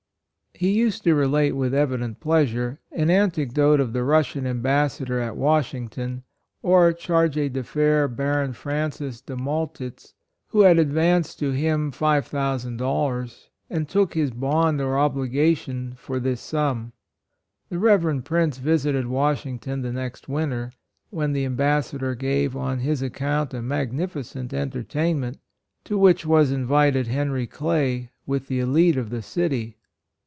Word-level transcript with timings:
He 0.53 0.73
used 0.73 1.05
to 1.05 1.15
relate, 1.15 1.53
with 1.53 1.73
evident 1.73 2.19
pleasure, 2.19 2.79
an 2.91 3.09
anecdote 3.09 3.79
of 3.79 3.93
the 3.93 4.03
Rus 4.03 4.27
sian 4.27 4.45
Ambassador 4.45 5.19
at 5.19 5.35
Washington 5.35 6.21
or 6.61 6.93
Charge 6.93 7.33
d'Aifairs, 7.33 8.15
Baron 8.15 8.53
Francis 8.53 9.21
de 9.21 9.35
Maltitz, 9.35 10.13
who 10.49 10.61
had 10.61 10.77
advanced 10.77 11.39
to 11.39 11.49
him 11.49 11.91
$5,000, 11.91 13.47
and 13.71 13.89
took 13.89 14.13
his 14.13 14.29
bond 14.29 14.79
or 14.79 14.97
obli 14.97 15.33
gation 15.33 15.97
for 15.97 16.19
this 16.19 16.41
sum. 16.41 16.91
The 17.69 17.79
Reverend 17.79 18.25
Prince 18.25 18.59
visited 18.59 19.07
Washington 19.07 19.81
the 19.81 19.93
next 19.93 20.29
winter, 20.29 20.73
when 21.09 21.33
the 21.33 21.45
Ambassador 21.45 22.13
gave 22.13 22.55
on 22.55 22.79
his 22.79 23.01
account 23.01 23.55
a 23.55 23.63
magnificent 23.63 24.53
en 24.53 24.69
tertainment, 24.69 25.39
to 25.85 25.97
which 25.97 26.23
was 26.23 26.51
invited 26.51 27.07
Henry 27.07 27.47
Clay, 27.47 28.11
with 28.27 28.45
the 28.45 28.59
elite 28.59 28.97
of 28.97 29.09
the 29.09 29.23
city. 29.23 29.77